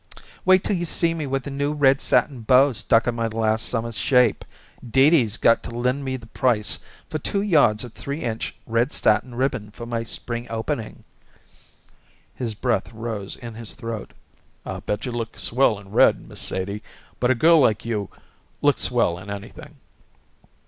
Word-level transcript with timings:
"Wait 0.45 0.63
till 0.63 0.75
you 0.75 0.83
see 0.83 1.13
me 1.13 1.27
with 1.27 1.45
a 1.45 1.51
new 1.51 1.71
red 1.73 2.01
satin 2.01 2.41
bow 2.41 2.71
stuck 2.71 3.07
on 3.07 3.13
my 3.13 3.27
last 3.27 3.69
summer's 3.69 3.99
shape. 3.99 4.43
Dee 4.83 5.11
Dee's 5.11 5.37
got 5.37 5.61
to 5.61 5.69
lend 5.69 6.03
me 6.03 6.17
the 6.17 6.25
price 6.25 6.79
for 7.07 7.19
two 7.19 7.43
yards 7.43 7.83
of 7.83 7.93
three 7.93 8.21
inch 8.23 8.55
red 8.65 8.91
satin 8.91 9.35
ribbon 9.35 9.69
for 9.69 9.85
my 9.85 10.01
spring 10.01 10.47
opening." 10.49 11.03
His 12.33 12.55
breath 12.55 12.91
rose 12.91 13.35
in 13.35 13.53
his 13.53 13.75
throat. 13.75 14.13
"I 14.65 14.79
bet 14.79 15.05
you 15.05 15.11
look 15.11 15.37
swell 15.37 15.77
in 15.77 15.91
red, 15.91 16.19
Miss 16.27 16.41
Sadie. 16.41 16.81
But 17.19 17.29
a 17.29 17.35
girl 17.35 17.59
like 17.59 17.85
you 17.85 18.09
looks 18.63 18.81
swell 18.81 19.19
in 19.19 19.29
anything." 19.29 19.75